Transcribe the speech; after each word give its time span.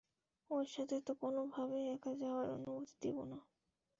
ওর 0.49 0.65
সাথে 0.65 0.95
তো 1.07 1.11
কোনোভাবেই 1.21 1.85
একা 1.95 2.11
যাওয়ার 2.15 2.47
অনুমতি 2.49 2.95
দিবো 3.01 3.23
না। 3.25 3.39